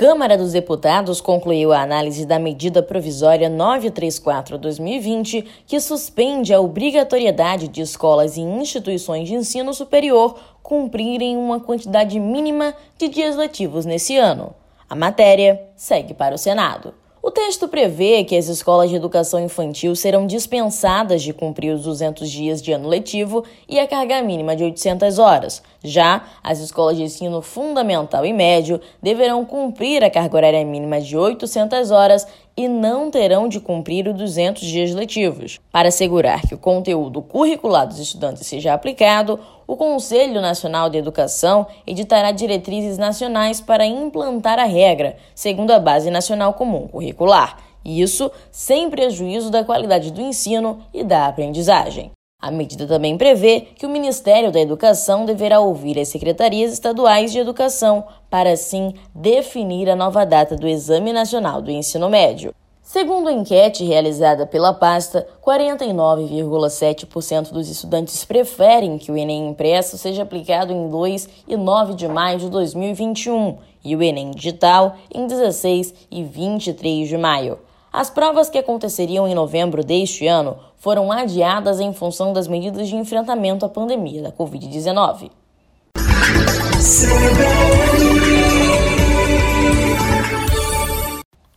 Câmara 0.00 0.38
dos 0.38 0.52
Deputados 0.52 1.20
concluiu 1.20 1.74
a 1.74 1.82
análise 1.82 2.24
da 2.24 2.38
medida 2.38 2.82
provisória 2.82 3.50
934-2020, 3.50 5.44
que 5.66 5.78
suspende 5.78 6.54
a 6.54 6.60
obrigatoriedade 6.60 7.68
de 7.68 7.82
escolas 7.82 8.38
e 8.38 8.40
instituições 8.40 9.28
de 9.28 9.34
ensino 9.34 9.74
superior 9.74 10.40
cumprirem 10.62 11.36
uma 11.36 11.60
quantidade 11.60 12.18
mínima 12.18 12.72
de 12.96 13.08
dias 13.08 13.36
letivos 13.36 13.84
nesse 13.84 14.16
ano. 14.16 14.54
A 14.88 14.94
matéria 14.94 15.60
segue 15.76 16.14
para 16.14 16.34
o 16.34 16.38
Senado. 16.38 16.94
O 17.22 17.30
texto 17.30 17.68
prevê 17.68 18.24
que 18.24 18.34
as 18.34 18.48
escolas 18.48 18.88
de 18.88 18.96
educação 18.96 19.38
infantil 19.44 19.94
serão 19.94 20.26
dispensadas 20.26 21.22
de 21.22 21.34
cumprir 21.34 21.74
os 21.74 21.82
200 21.82 22.30
dias 22.30 22.62
de 22.62 22.72
ano 22.72 22.88
letivo 22.88 23.44
e 23.68 23.78
a 23.78 23.86
carga 23.86 24.22
mínima 24.22 24.56
de 24.56 24.64
800 24.64 25.18
horas. 25.18 25.62
Já 25.84 26.24
as 26.42 26.60
escolas 26.60 26.96
de 26.96 27.02
ensino 27.02 27.42
fundamental 27.42 28.24
e 28.24 28.32
médio 28.32 28.80
deverão 29.02 29.44
cumprir 29.44 30.02
a 30.02 30.08
carga 30.08 30.34
horária 30.34 30.64
mínima 30.64 30.98
de 30.98 31.14
800 31.14 31.90
horas 31.90 32.26
e 32.60 32.68
não 32.68 33.10
terão 33.10 33.48
de 33.48 33.58
cumprir 33.58 34.06
os 34.06 34.14
200 34.14 34.62
dias 34.62 34.94
letivos. 34.94 35.58
Para 35.72 35.88
assegurar 35.88 36.42
que 36.42 36.54
o 36.54 36.58
conteúdo 36.58 37.22
curricular 37.22 37.86
dos 37.86 37.98
estudantes 37.98 38.46
seja 38.46 38.74
aplicado, 38.74 39.40
o 39.66 39.76
Conselho 39.76 40.42
Nacional 40.42 40.90
de 40.90 40.98
Educação 40.98 41.66
editará 41.86 42.32
diretrizes 42.32 42.98
nacionais 42.98 43.62
para 43.62 43.86
implantar 43.86 44.58
a 44.58 44.64
regra, 44.64 45.16
segundo 45.34 45.70
a 45.70 45.80
Base 45.80 46.10
Nacional 46.10 46.52
Comum 46.52 46.86
Curricular. 46.86 47.56
Isso 47.82 48.30
sem 48.52 48.90
prejuízo 48.90 49.50
da 49.50 49.64
qualidade 49.64 50.10
do 50.10 50.20
ensino 50.20 50.80
e 50.92 51.02
da 51.02 51.28
aprendizagem. 51.28 52.12
A 52.40 52.50
medida 52.50 52.86
também 52.86 53.18
prevê 53.18 53.66
que 53.76 53.84
o 53.84 53.90
Ministério 53.90 54.50
da 54.50 54.58
Educação 54.58 55.26
deverá 55.26 55.60
ouvir 55.60 55.98
as 55.98 56.08
secretarias 56.08 56.72
estaduais 56.72 57.32
de 57.32 57.38
educação 57.38 58.02
para, 58.30 58.50
assim, 58.50 58.94
definir 59.14 59.90
a 59.90 59.96
nova 59.96 60.24
data 60.24 60.56
do 60.56 60.66
Exame 60.66 61.12
Nacional 61.12 61.60
do 61.60 61.70
Ensino 61.70 62.08
Médio. 62.08 62.54
Segundo 62.82 63.28
a 63.28 63.32
enquete 63.32 63.84
realizada 63.84 64.46
pela 64.46 64.72
pasta, 64.72 65.26
49,7% 65.44 67.52
dos 67.52 67.68
estudantes 67.68 68.24
preferem 68.24 68.96
que 68.96 69.12
o 69.12 69.16
Enem 69.16 69.50
impresso 69.50 69.98
seja 69.98 70.22
aplicado 70.22 70.72
em 70.72 70.88
2 70.88 71.28
e 71.46 71.58
9 71.58 71.92
de 71.94 72.08
maio 72.08 72.38
de 72.38 72.48
2021 72.48 73.58
e 73.84 73.94
o 73.94 74.02
Enem 74.02 74.30
digital 74.30 74.96
em 75.14 75.26
16 75.26 75.94
e 76.10 76.24
23 76.24 77.06
de 77.06 77.16
maio. 77.16 77.58
As 77.92 78.08
provas 78.08 78.48
que 78.48 78.56
aconteceriam 78.56 79.26
em 79.26 79.34
novembro 79.34 79.82
deste 79.82 80.24
ano 80.24 80.56
foram 80.76 81.10
adiadas 81.10 81.80
em 81.80 81.92
função 81.92 82.32
das 82.32 82.46
medidas 82.46 82.88
de 82.88 82.94
enfrentamento 82.94 83.66
à 83.66 83.68
pandemia 83.68 84.22
da 84.22 84.30
Covid-19. 84.30 85.28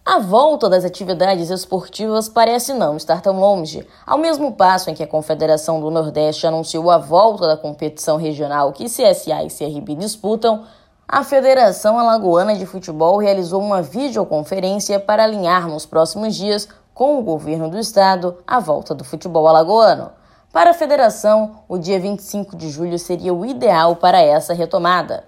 A 0.03 0.19
volta 0.19 0.67
das 0.67 0.83
atividades 0.83 1.51
esportivas 1.51 2.27
parece 2.27 2.73
não 2.73 2.97
estar 2.97 3.21
tão 3.21 3.39
longe. 3.39 3.87
Ao 4.05 4.17
mesmo 4.17 4.53
passo 4.53 4.89
em 4.89 4.95
que 4.95 5.03
a 5.03 5.07
Confederação 5.07 5.79
do 5.79 5.91
Nordeste 5.91 6.47
anunciou 6.47 6.89
a 6.89 6.97
volta 6.97 7.45
da 7.45 7.57
competição 7.57 8.17
regional 8.17 8.73
que 8.73 8.85
CSA 8.85 9.43
e 9.43 9.49
CRB 9.49 9.95
disputam, 9.95 10.63
a 11.07 11.23
Federação 11.23 11.99
Alagoana 11.99 12.55
de 12.55 12.65
Futebol 12.65 13.17
realizou 13.17 13.61
uma 13.61 13.81
videoconferência 13.81 14.99
para 14.99 15.25
alinhar 15.25 15.67
nos 15.67 15.85
próximos 15.85 16.33
dias 16.33 16.67
com 16.93 17.19
o 17.19 17.23
governo 17.23 17.69
do 17.69 17.77
estado 17.77 18.37
a 18.47 18.59
volta 18.59 18.95
do 18.95 19.03
futebol 19.03 19.47
alagoano. 19.47 20.11
Para 20.51 20.71
a 20.71 20.73
federação, 20.73 21.59
o 21.67 21.77
dia 21.77 21.99
25 21.99 22.55
de 22.55 22.69
julho 22.69 22.97
seria 22.97 23.33
o 23.33 23.45
ideal 23.45 23.97
para 23.97 24.21
essa 24.21 24.53
retomada. 24.53 25.25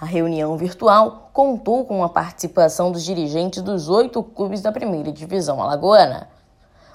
A 0.00 0.06
reunião 0.06 0.56
virtual 0.56 1.28
contou 1.32 1.84
com 1.84 2.02
a 2.02 2.08
participação 2.08 2.90
dos 2.90 3.04
dirigentes 3.04 3.60
dos 3.62 3.88
oito 3.88 4.22
clubes 4.22 4.62
da 4.62 4.72
primeira 4.72 5.12
divisão 5.12 5.62
alagoana. 5.62 6.28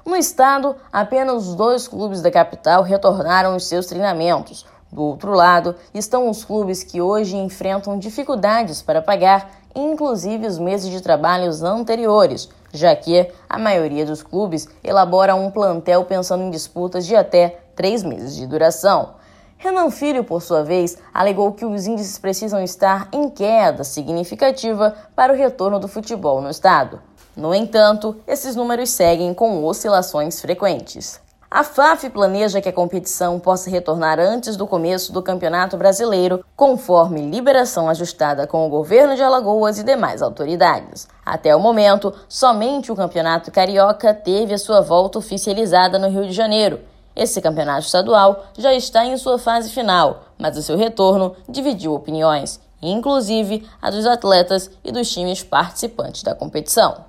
No 0.05 0.15
estado, 0.15 0.75
apenas 0.91 1.53
dois 1.55 1.87
clubes 1.87 2.21
da 2.21 2.31
capital 2.31 2.81
retornaram 2.81 3.55
os 3.55 3.65
seus 3.67 3.85
treinamentos, 3.85 4.65
do 4.93 5.03
outro 5.03 5.31
lado, 5.33 5.75
estão 5.93 6.29
os 6.29 6.45
clubes 6.45 6.83
que 6.83 7.01
hoje 7.01 7.35
enfrentam 7.35 7.97
dificuldades 7.97 8.81
para 8.81 9.01
pagar, 9.01 9.49
inclusive 9.75 10.45
os 10.45 10.59
meses 10.59 10.91
de 10.91 11.01
trabalhos 11.01 11.63
anteriores, 11.63 12.47
já 12.71 12.95
que 12.95 13.27
a 13.49 13.57
maioria 13.57 14.05
dos 14.05 14.21
clubes 14.21 14.67
elabora 14.83 15.33
um 15.33 15.49
plantel 15.49 16.05
pensando 16.05 16.43
em 16.43 16.51
disputas 16.51 17.07
de 17.07 17.15
até 17.15 17.59
três 17.75 18.03
meses 18.03 18.35
de 18.35 18.45
duração. 18.45 19.15
Renan 19.57 19.89
Filho, 19.89 20.23
por 20.23 20.41
sua 20.41 20.63
vez, 20.63 20.97
alegou 21.13 21.53
que 21.53 21.65
os 21.65 21.87
índices 21.87 22.19
precisam 22.19 22.61
estar 22.61 23.07
em 23.11 23.29
queda 23.29 23.83
significativa 23.83 24.93
para 25.15 25.33
o 25.33 25.35
retorno 25.35 25.79
do 25.79 25.87
futebol 25.87 26.41
no 26.41 26.49
estado. 26.49 27.01
No 27.35 27.55
entanto, 27.55 28.15
esses 28.27 28.55
números 28.55 28.91
seguem 28.91 29.33
com 29.33 29.63
oscilações 29.63 30.39
frequentes. 30.39 31.22
A 31.55 31.63
FAF 31.63 32.09
planeja 32.09 32.59
que 32.59 32.67
a 32.67 32.73
competição 32.73 33.39
possa 33.39 33.69
retornar 33.69 34.19
antes 34.19 34.57
do 34.57 34.65
começo 34.65 35.13
do 35.13 35.21
Campeonato 35.21 35.77
Brasileiro, 35.77 36.43
conforme 36.55 37.29
liberação 37.29 37.87
ajustada 37.87 38.47
com 38.47 38.65
o 38.65 38.69
governo 38.71 39.15
de 39.15 39.21
Alagoas 39.21 39.77
e 39.77 39.83
demais 39.83 40.23
autoridades. 40.23 41.07
Até 41.23 41.55
o 41.55 41.59
momento, 41.59 42.11
somente 42.27 42.91
o 42.91 42.95
Campeonato 42.95 43.51
Carioca 43.51 44.15
teve 44.15 44.55
a 44.55 44.57
sua 44.57 44.81
volta 44.81 45.19
oficializada 45.19 45.99
no 45.99 46.09
Rio 46.09 46.25
de 46.25 46.33
Janeiro. 46.33 46.79
Esse 47.15 47.39
campeonato 47.39 47.85
estadual 47.85 48.45
já 48.57 48.73
está 48.73 49.05
em 49.05 49.15
sua 49.15 49.37
fase 49.37 49.69
final, 49.69 50.23
mas 50.39 50.57
o 50.57 50.63
seu 50.63 50.75
retorno 50.75 51.35
dividiu 51.47 51.93
opiniões, 51.93 52.59
inclusive 52.81 53.63
a 53.79 53.91
dos 53.91 54.07
atletas 54.07 54.71
e 54.83 54.91
dos 54.91 55.07
times 55.07 55.43
participantes 55.43 56.23
da 56.23 56.33
competição. 56.33 57.05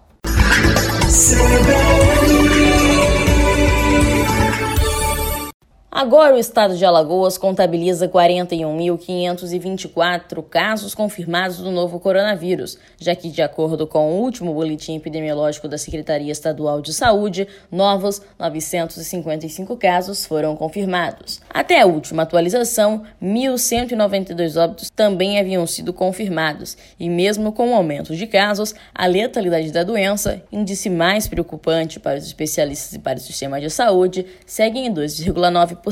Agora, 5.97 6.35
o 6.35 6.39
estado 6.39 6.77
de 6.77 6.85
Alagoas 6.85 7.39
contabiliza 7.39 8.09
41.524 8.09 10.43
casos 10.43 10.93
confirmados 10.93 11.59
do 11.59 11.71
novo 11.71 12.01
coronavírus, 12.01 12.77
já 12.99 13.15
que, 13.15 13.31
de 13.31 13.41
acordo 13.41 13.87
com 13.87 14.11
o 14.11 14.21
último 14.21 14.53
boletim 14.53 14.97
epidemiológico 14.97 15.69
da 15.69 15.79
Secretaria 15.79 16.33
Estadual 16.33 16.83
de 16.83 16.93
Saúde, 16.93 17.47
novos 17.71 18.21
955 18.37 19.77
casos 19.77 20.27
foram 20.27 20.57
confirmados. 20.57 21.41
Até 21.49 21.81
a 21.81 21.87
última 21.87 22.25
atualização, 22.25 23.05
1.192 23.23 24.61
óbitos 24.61 24.91
também 24.91 25.39
haviam 25.39 25.65
sido 25.65 25.93
confirmados, 25.93 26.77
e 26.99 27.09
mesmo 27.09 27.53
com 27.53 27.71
o 27.71 27.75
aumento 27.75 28.17
de 28.17 28.27
casos, 28.27 28.75
a 28.93 29.07
letalidade 29.07 29.71
da 29.71 29.85
doença, 29.85 30.43
índice 30.51 30.91
mais 30.91 31.29
preocupante 31.29 32.01
para 32.01 32.19
os 32.19 32.27
especialistas 32.27 32.95
e 32.95 32.99
para 32.99 33.17
o 33.17 33.23
sistema 33.23 33.61
de 33.61 33.71
saúde, 33.71 34.27
segue 34.45 34.81
em 34.81 34.93
2,9%. 34.93 35.84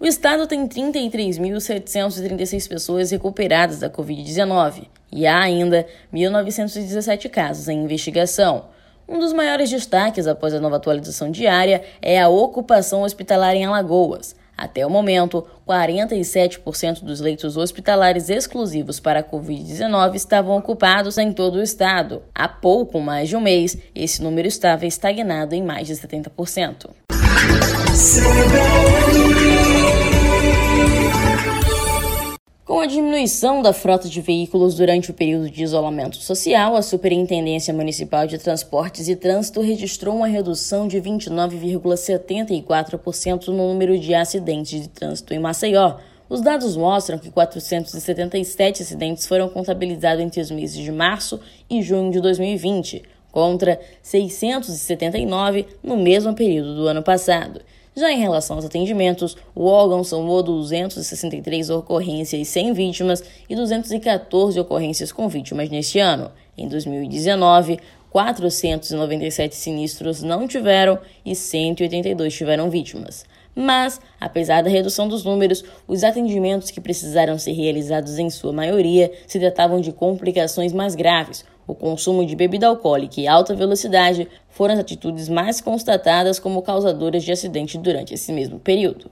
O 0.00 0.06
estado 0.06 0.46
tem 0.46 0.68
33.736 0.68 2.68
pessoas 2.68 3.10
recuperadas 3.10 3.80
da 3.80 3.90
Covid-19 3.90 4.86
e 5.10 5.26
há 5.26 5.40
ainda 5.40 5.86
1.917 6.14 7.28
casos 7.28 7.68
em 7.68 7.82
investigação. 7.82 8.66
Um 9.08 9.18
dos 9.18 9.32
maiores 9.32 9.70
destaques 9.70 10.26
após 10.26 10.54
a 10.54 10.60
nova 10.60 10.76
atualização 10.76 11.30
diária 11.30 11.82
é 12.00 12.20
a 12.20 12.28
ocupação 12.28 13.02
hospitalar 13.02 13.56
em 13.56 13.64
Alagoas. 13.64 14.36
Até 14.56 14.84
o 14.84 14.90
momento, 14.90 15.46
47% 15.66 17.04
dos 17.04 17.20
leitos 17.20 17.56
hospitalares 17.56 18.28
exclusivos 18.28 19.00
para 19.00 19.20
a 19.20 19.24
Covid-19 19.24 20.14
estavam 20.14 20.56
ocupados 20.56 21.16
em 21.16 21.32
todo 21.32 21.56
o 21.56 21.62
estado. 21.62 22.22
Há 22.34 22.48
pouco 22.48 23.00
mais 23.00 23.28
de 23.28 23.36
um 23.36 23.40
mês, 23.40 23.78
esse 23.94 24.22
número 24.22 24.48
estava 24.48 24.84
estagnado 24.84 25.54
em 25.54 25.62
mais 25.62 25.86
de 25.86 25.94
70%. 25.94 26.90
Com 32.64 32.78
a 32.78 32.86
diminuição 32.86 33.60
da 33.60 33.72
frota 33.72 34.08
de 34.08 34.20
veículos 34.20 34.76
durante 34.76 35.10
o 35.10 35.14
período 35.14 35.50
de 35.50 35.64
isolamento 35.64 36.18
social, 36.18 36.76
a 36.76 36.82
Superintendência 36.82 37.74
Municipal 37.74 38.24
de 38.24 38.38
Transportes 38.38 39.08
e 39.08 39.16
Trânsito 39.16 39.60
registrou 39.60 40.14
uma 40.14 40.28
redução 40.28 40.86
de 40.86 41.00
29,74% 41.00 43.48
no 43.48 43.72
número 43.72 43.98
de 43.98 44.14
acidentes 44.14 44.80
de 44.80 44.88
trânsito 44.88 45.34
em 45.34 45.40
Maceió. 45.40 45.96
Os 46.28 46.40
dados 46.40 46.76
mostram 46.76 47.18
que 47.18 47.32
477 47.32 48.84
acidentes 48.84 49.26
foram 49.26 49.48
contabilizados 49.48 50.22
entre 50.22 50.40
os 50.40 50.52
meses 50.52 50.76
de 50.76 50.92
março 50.92 51.40
e 51.68 51.82
junho 51.82 52.12
de 52.12 52.20
2020, 52.20 53.02
contra 53.32 53.80
679 54.02 55.66
no 55.82 55.96
mesmo 55.96 56.32
período 56.32 56.76
do 56.76 56.86
ano 56.86 57.02
passado. 57.02 57.60
Já 57.98 58.12
em 58.12 58.20
relação 58.20 58.54
aos 58.54 58.64
atendimentos, 58.64 59.36
o 59.56 59.64
órgão 59.64 60.04
somou 60.04 60.40
263 60.40 61.68
ocorrências 61.68 62.46
sem 62.46 62.72
vítimas 62.72 63.24
e 63.50 63.56
214 63.56 64.60
ocorrências 64.60 65.10
com 65.10 65.28
vítimas 65.28 65.68
neste 65.68 65.98
ano. 65.98 66.30
Em 66.56 66.68
2019, 66.68 67.80
497 68.08 69.56
sinistros 69.56 70.22
não 70.22 70.46
tiveram 70.46 70.96
e 71.26 71.34
182 71.34 72.32
tiveram 72.32 72.70
vítimas. 72.70 73.24
Mas, 73.52 74.00
apesar 74.20 74.62
da 74.62 74.70
redução 74.70 75.08
dos 75.08 75.24
números, 75.24 75.64
os 75.88 76.04
atendimentos 76.04 76.70
que 76.70 76.80
precisaram 76.80 77.36
ser 77.36 77.50
realizados 77.50 78.16
em 78.16 78.30
sua 78.30 78.52
maioria 78.52 79.10
se 79.26 79.40
tratavam 79.40 79.80
de 79.80 79.90
complicações 79.90 80.72
mais 80.72 80.94
graves. 80.94 81.44
O 81.68 81.74
consumo 81.74 82.24
de 82.24 82.34
bebida 82.34 82.66
alcoólica 82.66 83.20
e 83.20 83.28
alta 83.28 83.54
velocidade 83.54 84.26
foram 84.48 84.72
as 84.72 84.80
atitudes 84.80 85.28
mais 85.28 85.60
constatadas 85.60 86.38
como 86.38 86.62
causadoras 86.62 87.22
de 87.22 87.30
acidente 87.30 87.76
durante 87.76 88.14
esse 88.14 88.32
mesmo 88.32 88.58
período. 88.58 89.10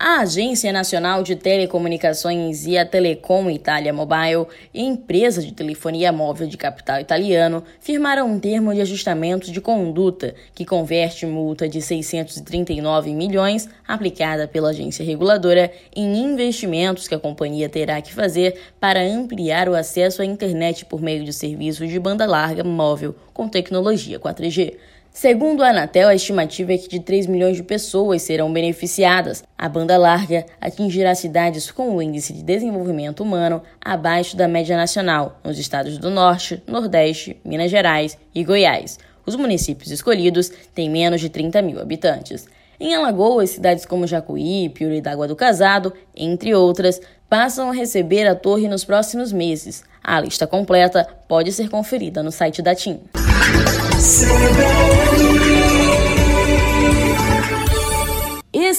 A 0.00 0.20
Agência 0.20 0.72
Nacional 0.72 1.24
de 1.24 1.34
Telecomunicações 1.34 2.64
e 2.66 2.78
a 2.78 2.86
Telecom 2.86 3.50
Italia 3.50 3.92
Mobile, 3.92 4.46
empresa 4.72 5.42
de 5.42 5.52
telefonia 5.52 6.12
móvel 6.12 6.46
de 6.46 6.56
capital 6.56 7.00
italiano, 7.00 7.64
firmaram 7.80 8.30
um 8.30 8.38
termo 8.38 8.72
de 8.72 8.80
ajustamento 8.80 9.50
de 9.50 9.60
conduta 9.60 10.36
que 10.54 10.64
converte 10.64 11.26
multa 11.26 11.68
de 11.68 11.82
639 11.82 13.12
milhões 13.12 13.68
aplicada 13.88 14.46
pela 14.46 14.70
agência 14.70 15.04
reguladora 15.04 15.72
em 15.96 16.16
investimentos 16.16 17.08
que 17.08 17.16
a 17.16 17.18
companhia 17.18 17.68
terá 17.68 18.00
que 18.00 18.14
fazer 18.14 18.56
para 18.78 19.02
ampliar 19.02 19.68
o 19.68 19.74
acesso 19.74 20.22
à 20.22 20.24
internet 20.24 20.84
por 20.84 21.02
meio 21.02 21.24
de 21.24 21.32
serviços 21.32 21.88
de 21.88 21.98
banda 21.98 22.24
larga 22.24 22.62
móvel 22.62 23.16
com 23.34 23.48
tecnologia 23.48 24.20
4G. 24.20 24.76
Segundo 25.20 25.64
a 25.64 25.70
Anatel, 25.70 26.06
a 26.06 26.14
estimativa 26.14 26.72
é 26.72 26.78
que 26.78 26.88
de 26.88 27.00
3 27.00 27.26
milhões 27.26 27.56
de 27.56 27.64
pessoas 27.64 28.22
serão 28.22 28.52
beneficiadas. 28.52 29.42
A 29.58 29.68
banda 29.68 29.98
larga 29.98 30.46
atingirá 30.60 31.12
cidades 31.12 31.72
com 31.72 31.96
o 31.96 32.00
índice 32.00 32.32
de 32.32 32.40
desenvolvimento 32.40 33.24
humano 33.24 33.60
abaixo 33.84 34.36
da 34.36 34.46
média 34.46 34.76
nacional, 34.76 35.40
nos 35.42 35.58
estados 35.58 35.98
do 35.98 36.08
Norte, 36.08 36.62
Nordeste, 36.68 37.36
Minas 37.44 37.68
Gerais 37.68 38.16
e 38.32 38.44
Goiás. 38.44 38.96
Os 39.26 39.34
municípios 39.34 39.90
escolhidos 39.90 40.52
têm 40.72 40.88
menos 40.88 41.20
de 41.20 41.28
30 41.28 41.62
mil 41.62 41.80
habitantes. 41.80 42.46
Em 42.78 42.94
Alagoas, 42.94 43.50
cidades 43.50 43.84
como 43.84 44.06
Jacuí, 44.06 44.68
Piuri 44.68 45.00
d'Água 45.00 45.26
do 45.26 45.34
Casado, 45.34 45.92
entre 46.14 46.54
outras, 46.54 47.00
passam 47.28 47.70
a 47.70 47.74
receber 47.74 48.24
a 48.28 48.36
torre 48.36 48.68
nos 48.68 48.84
próximos 48.84 49.32
meses. 49.32 49.82
A 50.00 50.20
lista 50.20 50.46
completa 50.46 51.04
pode 51.26 51.50
ser 51.50 51.68
conferida 51.68 52.22
no 52.22 52.30
site 52.30 52.62
da 52.62 52.72
TIM. 52.72 53.00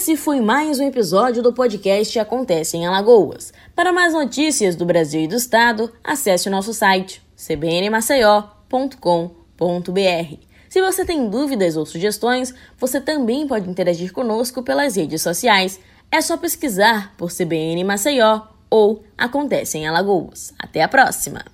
Esse 0.10 0.18
foi 0.18 0.42
mais 0.42 0.80
um 0.80 0.88
episódio 0.88 1.44
do 1.44 1.54
podcast 1.54 2.18
Acontece 2.18 2.76
em 2.76 2.88
Alagoas. 2.88 3.54
Para 3.76 3.94
mais 3.94 4.12
notícias 4.12 4.76
do 4.76 4.84
Brasil 4.84 5.22
e 5.22 5.28
do 5.28 5.36
Estado, 5.36 5.94
acesse 6.04 6.48
o 6.48 6.52
nosso 6.52 6.74
site 6.74 7.22
cbnmaceió.com.br. 7.36 10.36
Se 10.68 10.82
você 10.82 11.06
tem 11.06 11.30
dúvidas 11.30 11.78
ou 11.78 11.86
sugestões, 11.86 12.56
você 12.76 13.00
também 13.00 13.48
pode 13.48 13.70
interagir 13.70 14.12
conosco 14.12 14.64
pelas 14.64 14.96
redes 14.96 15.22
sociais. 15.22 15.80
É 16.12 16.20
só 16.22 16.38
pesquisar 16.38 17.14
por 17.16 17.32
CBN 17.32 17.84
Maceió 17.84 18.48
ou 18.68 19.04
Acontece 19.16 19.78
em 19.78 19.88
Alagoas. 19.88 20.56
Até 20.58 20.82
a 20.82 20.88
próxima! 20.88 21.46